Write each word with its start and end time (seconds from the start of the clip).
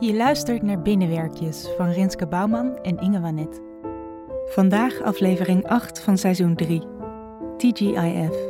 Je 0.00 0.14
luistert 0.14 0.62
naar 0.62 0.82
Binnenwerkjes 0.82 1.68
van 1.76 1.90
Rinske 1.90 2.26
Bouwman 2.26 2.76
en 2.76 2.98
Inge 2.98 3.20
Wanet. 3.20 3.60
Vandaag 4.44 5.00
aflevering 5.00 5.66
8 5.66 6.00
van 6.00 6.18
seizoen 6.18 6.56
3, 6.56 6.80
TGIF. 7.56 8.48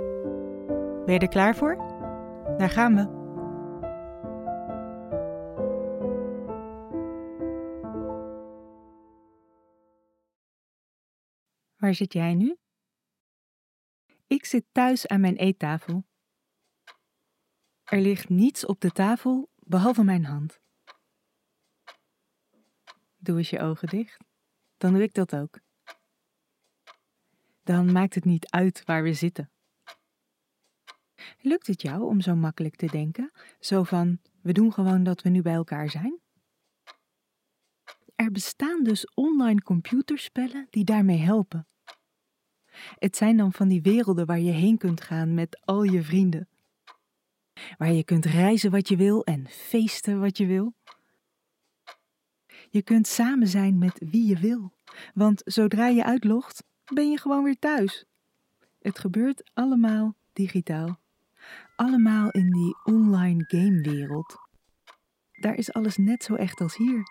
Ben 1.05 1.15
je 1.15 1.19
er 1.19 1.29
klaar 1.29 1.57
voor? 1.57 1.77
Daar 2.59 2.71
gaan 2.71 2.95
we. 2.95 3.19
Waar 11.77 11.95
zit 11.95 12.13
jij 12.13 12.35
nu? 12.35 12.57
Ik 14.27 14.45
zit 14.45 14.65
thuis 14.73 15.07
aan 15.07 15.21
mijn 15.21 15.37
eettafel. 15.37 16.05
Er 17.85 18.01
ligt 18.01 18.29
niets 18.29 18.67
op 18.67 18.81
de 18.81 18.91
tafel 18.91 19.51
behalve 19.57 20.05
mijn 20.05 20.25
hand. 20.25 20.61
Doe 23.23 23.39
eens 23.39 23.51
je 23.51 23.61
ogen 23.61 23.89
dicht. 23.89 24.17
Dan 24.77 24.93
doe 24.93 25.03
ik 25.03 25.15
dat 25.15 25.35
ook. 25.35 25.59
Dan 27.63 27.93
maakt 27.93 28.15
het 28.15 28.25
niet 28.25 28.51
uit 28.51 28.85
waar 28.85 29.03
we 29.03 29.15
zitten. 29.15 29.51
Lukt 31.41 31.67
het 31.67 31.83
jou 31.83 32.03
om 32.03 32.21
zo 32.21 32.35
makkelijk 32.35 32.77
te 32.77 32.87
denken? 32.87 33.33
Zo 33.59 33.83
van: 33.83 34.21
we 34.43 34.53
doen 34.53 34.73
gewoon 34.73 35.03
dat 35.03 35.23
we 35.23 35.29
nu 35.29 35.43
bij 35.43 35.55
elkaar 35.55 35.91
zijn? 35.91 36.21
Er 38.15 38.31
bestaan 38.31 38.83
dus 38.83 39.15
online 39.15 39.63
computerspellen 39.63 40.67
die 40.71 40.85
daarmee 40.85 41.19
helpen. 41.19 41.69
Het 42.99 43.17
zijn 43.17 43.37
dan 43.37 43.53
van 43.53 43.69
die 43.69 43.83
werelden 43.83 44.27
waar 44.27 44.41
je 44.41 44.51
heen 44.51 44.79
kunt 44.79 45.01
gaan 45.01 45.35
met 45.35 45.61
al 45.65 45.83
je 45.83 46.03
vrienden. 46.03 46.49
Waar 47.79 47.93
je 47.93 48.05
kunt 48.05 48.25
reizen 48.25 48.71
wat 48.71 48.89
je 48.89 48.97
wil 48.97 49.25
en 49.25 49.49
feesten 49.49 50.21
wat 50.21 50.39
je 50.39 50.47
wil. 50.47 50.75
Je 52.73 52.83
kunt 52.83 53.07
samen 53.07 53.47
zijn 53.47 53.79
met 53.79 54.01
wie 54.11 54.27
je 54.27 54.39
wil, 54.39 54.73
want 55.15 55.43
zodra 55.45 55.87
je 55.87 56.05
uitlogt, 56.05 56.65
ben 56.95 57.11
je 57.11 57.19
gewoon 57.19 57.45
weer 57.45 57.59
thuis. 57.59 58.05
Het 58.81 58.99
gebeurt 58.99 59.51
allemaal 59.55 60.15
digitaal. 60.33 60.99
Allemaal 61.77 62.31
in 62.31 62.51
die 62.51 62.77
online 62.95 63.45
gamewereld. 63.47 64.37
Daar 65.33 65.55
is 65.55 65.73
alles 65.73 65.97
net 65.97 66.25
zo 66.25 66.35
echt 66.35 66.61
als 66.61 66.77
hier. 66.77 67.03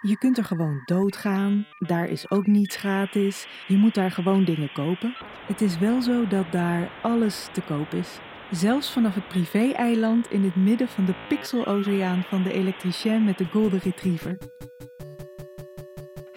Je 0.00 0.18
kunt 0.18 0.38
er 0.38 0.44
gewoon 0.44 0.82
doodgaan, 0.84 1.66
daar 1.78 2.08
is 2.08 2.30
ook 2.30 2.46
niets 2.46 2.76
gratis. 2.76 3.46
Je 3.66 3.76
moet 3.76 3.94
daar 3.94 4.10
gewoon 4.10 4.44
dingen 4.44 4.72
kopen. 4.72 5.16
Het 5.46 5.60
is 5.60 5.78
wel 5.78 6.02
zo 6.02 6.26
dat 6.26 6.52
daar 6.52 6.90
alles 7.02 7.48
te 7.52 7.60
koop 7.60 7.92
is. 7.92 8.18
Zelfs 8.50 8.92
vanaf 8.92 9.14
het 9.14 9.28
privé-eiland 9.28 10.30
in 10.30 10.44
het 10.44 10.56
midden 10.56 10.88
van 10.88 11.04
de 11.04 11.14
pixeloceaan 11.28 12.22
van 12.22 12.42
de 12.42 12.52
elektricien 12.52 13.24
met 13.24 13.38
de 13.38 13.44
Golden 13.44 13.80
Retriever. 13.80 14.38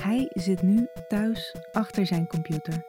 Hij 0.10 0.30
zit 0.34 0.62
nu 0.62 0.88
thuis 1.08 1.56
achter 1.72 2.06
zijn 2.06 2.28
computer. 2.28 2.86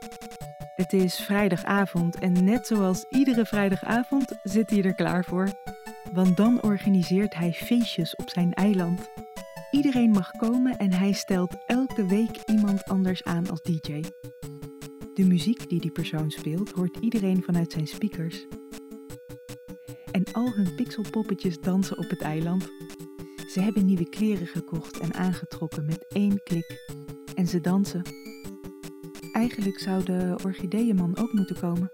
Het 0.75 0.93
is 0.93 1.17
vrijdagavond 1.17 2.19
en 2.19 2.45
net 2.45 2.67
zoals 2.67 3.05
iedere 3.11 3.47
vrijdagavond 3.47 4.39
zit 4.43 4.71
hij 4.71 4.83
er 4.83 4.95
klaar 4.95 5.25
voor. 5.25 5.53
Want 6.13 6.37
dan 6.37 6.63
organiseert 6.63 7.35
hij 7.35 7.53
feestjes 7.53 8.17
op 8.17 8.31
zijn 8.31 8.53
eiland. 8.53 9.11
Iedereen 9.71 10.11
mag 10.11 10.31
komen 10.31 10.77
en 10.77 10.93
hij 10.93 11.13
stelt 11.13 11.57
elke 11.67 12.07
week 12.07 12.37
iemand 12.47 12.85
anders 12.85 13.25
aan 13.25 13.51
als 13.51 13.63
DJ. 13.63 14.03
De 15.15 15.25
muziek 15.25 15.69
die 15.69 15.81
die 15.81 15.93
persoon 15.93 16.31
speelt 16.31 16.71
hoort 16.71 16.97
iedereen 16.97 17.43
vanuit 17.43 17.73
zijn 17.73 17.87
speakers. 17.87 18.47
En 20.11 20.25
al 20.33 20.53
hun 20.55 20.75
pixelpoppetjes 20.75 21.61
dansen 21.61 21.99
op 21.99 22.11
het 22.11 22.21
eiland. 22.21 22.69
Ze 23.53 23.61
hebben 23.61 23.85
nieuwe 23.87 24.09
kleren 24.09 24.47
gekocht 24.47 24.99
en 24.99 25.15
aangetrokken 25.15 25.85
met 25.85 26.05
één 26.09 26.43
klik. 26.43 26.99
En 27.35 27.47
ze 27.47 27.61
dansen. 27.61 28.03
Eigenlijk 29.33 29.79
zou 29.79 30.05
de 30.05 30.39
orchideeënman 30.45 31.19
ook 31.19 31.33
moeten 31.33 31.61
komen. 31.61 31.91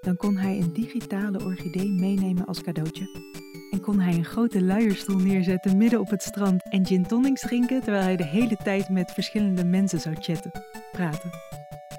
Dan 0.00 0.16
kon 0.16 0.36
hij 0.36 0.58
een 0.58 0.72
digitale 0.72 1.44
orchidee 1.44 1.90
meenemen 1.90 2.44
als 2.44 2.62
cadeautje. 2.62 3.30
En 3.70 3.80
kon 3.80 4.00
hij 4.00 4.14
een 4.14 4.24
grote 4.24 4.62
luierstoel 4.62 5.18
neerzetten 5.18 5.76
midden 5.76 6.00
op 6.00 6.10
het 6.10 6.22
strand 6.22 6.70
en 6.70 6.86
gin 6.86 7.06
tonics 7.06 7.40
drinken 7.40 7.82
terwijl 7.82 8.04
hij 8.04 8.16
de 8.16 8.24
hele 8.24 8.56
tijd 8.56 8.88
met 8.88 9.12
verschillende 9.12 9.64
mensen 9.64 10.00
zou 10.00 10.16
chatten, 10.18 10.50
praten. 10.92 11.30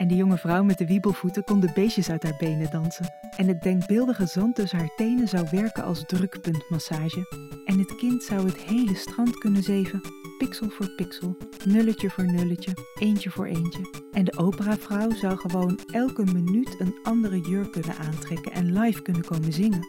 En 0.01 0.07
die 0.07 0.17
jonge 0.17 0.37
vrouw 0.37 0.63
met 0.63 0.77
de 0.77 0.85
wiebelvoeten 0.85 1.43
kon 1.43 1.59
de 1.59 1.71
beestjes 1.73 2.09
uit 2.09 2.23
haar 2.23 2.35
benen 2.37 2.71
dansen. 2.71 3.13
En 3.37 3.47
het 3.47 3.61
denkbeeldige 3.61 4.25
zand 4.25 4.55
tussen 4.55 4.77
haar 4.77 4.95
tenen 4.95 5.27
zou 5.27 5.47
werken 5.51 5.83
als 5.83 6.03
drukpuntmassage. 6.05 7.25
En 7.65 7.79
het 7.79 7.95
kind 7.95 8.23
zou 8.23 8.45
het 8.45 8.57
hele 8.57 8.95
strand 8.95 9.37
kunnen 9.37 9.63
zeven, 9.63 10.01
pixel 10.37 10.69
voor 10.69 10.89
pixel, 10.89 11.37
nulletje 11.65 12.09
voor 12.09 12.25
nulletje, 12.25 12.73
eentje 12.99 13.29
voor 13.29 13.45
eentje. 13.45 14.03
En 14.11 14.23
de 14.25 14.37
operavrouw 14.37 15.11
zou 15.11 15.37
gewoon 15.37 15.79
elke 15.91 16.23
minuut 16.23 16.75
een 16.79 16.95
andere 17.03 17.39
jurk 17.39 17.71
kunnen 17.71 17.97
aantrekken 17.97 18.51
en 18.51 18.79
live 18.79 19.01
kunnen 19.01 19.25
komen 19.25 19.53
zingen. 19.53 19.87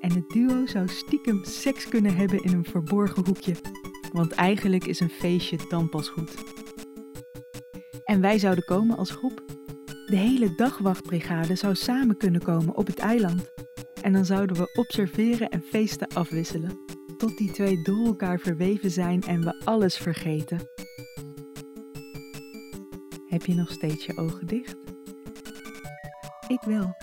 En 0.00 0.12
het 0.12 0.28
duo 0.28 0.66
zou 0.66 0.88
stiekem 0.88 1.44
seks 1.44 1.88
kunnen 1.88 2.16
hebben 2.16 2.42
in 2.42 2.52
een 2.52 2.64
verborgen 2.64 3.24
hoekje. 3.24 3.54
Want 4.12 4.32
eigenlijk 4.32 4.86
is 4.86 5.00
een 5.00 5.10
feestje 5.10 5.58
dan 5.68 5.88
pas 5.88 6.08
goed. 6.08 6.34
En 8.12 8.20
wij 8.20 8.38
zouden 8.38 8.64
komen 8.64 8.96
als 8.96 9.10
groep. 9.10 9.42
De 10.06 10.16
hele 10.16 10.54
dagwachtbrigade 10.54 11.54
zou 11.54 11.74
samen 11.74 12.16
kunnen 12.16 12.42
komen 12.42 12.76
op 12.76 12.86
het 12.86 12.98
eiland. 12.98 13.50
En 14.02 14.12
dan 14.12 14.24
zouden 14.24 14.56
we 14.56 14.72
observeren 14.78 15.48
en 15.48 15.62
feesten 15.62 16.08
afwisselen. 16.08 16.78
Tot 17.18 17.38
die 17.38 17.52
twee 17.52 17.82
door 17.82 18.06
elkaar 18.06 18.38
verweven 18.38 18.90
zijn 18.90 19.22
en 19.22 19.44
we 19.44 19.62
alles 19.64 19.96
vergeten. 19.96 20.58
Heb 23.28 23.44
je 23.44 23.54
nog 23.54 23.70
steeds 23.70 24.06
je 24.06 24.16
ogen 24.16 24.46
dicht? 24.46 24.76
Ik 26.46 26.60
wel. 26.60 26.94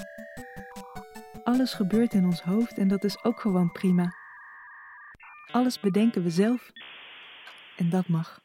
Alles 1.43 1.73
gebeurt 1.73 2.13
in 2.13 2.25
ons 2.25 2.41
hoofd 2.41 2.77
en 2.77 2.87
dat 2.87 3.03
is 3.03 3.23
ook 3.23 3.39
gewoon 3.39 3.71
prima. 3.71 4.13
Alles 5.51 5.79
bedenken 5.79 6.23
we 6.23 6.29
zelf 6.29 6.71
en 7.77 7.89
dat 7.89 8.07
mag. 8.07 8.41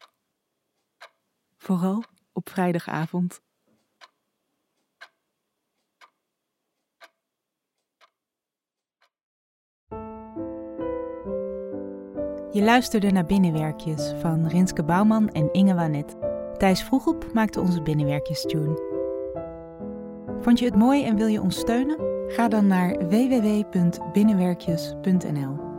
Vooral 1.56 2.04
op 2.34 2.48
vrijdagavond. 2.48 3.42
Je 12.50 12.62
luisterde 12.62 13.10
naar 13.10 13.26
Binnenwerkjes 13.26 14.12
van 14.20 14.46
Rinske 14.46 14.84
Bouwman 14.84 15.28
en 15.28 15.52
Inge 15.52 15.74
Wanet. 15.74 16.16
Thijs 16.58 16.82
Vroegop 16.82 17.32
maakte 17.32 17.60
onze 17.60 17.82
Binnenwerkjes-tune. 17.82 18.92
Vond 20.40 20.58
je 20.58 20.64
het 20.64 20.76
mooi 20.76 21.04
en 21.04 21.16
wil 21.16 21.26
je 21.26 21.40
ons 21.40 21.58
steunen? 21.58 21.98
Ga 22.28 22.48
dan 22.48 22.66
naar 22.66 23.08
www.binnenwerkjes.nl. 23.08 25.73